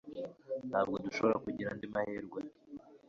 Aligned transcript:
Ntabwo 0.69 0.95
dushobora 1.05 1.41
kugira 1.45 1.69
andi 1.73 1.85
mahirwe 1.93 2.39